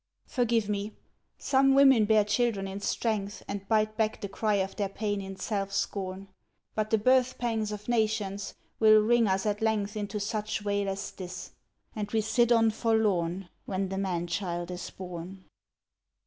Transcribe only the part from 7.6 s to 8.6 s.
of nations